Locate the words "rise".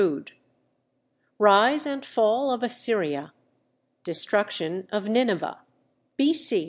1.37-1.85